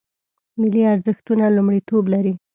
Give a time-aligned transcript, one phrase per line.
[0.59, 2.33] ملي ارزښتونه لومړیتوب لري